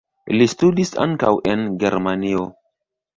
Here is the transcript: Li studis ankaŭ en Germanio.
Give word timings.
Li 0.35 0.45
studis 0.53 0.91
ankaŭ 1.03 1.33
en 1.53 1.67
Germanio. 1.83 2.47